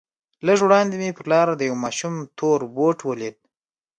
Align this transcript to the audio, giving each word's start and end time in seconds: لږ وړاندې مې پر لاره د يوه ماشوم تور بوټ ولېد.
لږ 0.45 0.59
وړاندې 0.65 0.95
مې 1.01 1.09
پر 1.17 1.25
لاره 1.33 1.53
د 1.55 1.61
يوه 1.69 1.81
ماشوم 1.85 2.15
تور 2.37 2.59
بوټ 2.75 2.97
ولېد. 3.03 3.35